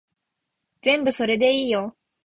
[0.81, 1.95] 全部それでいいよ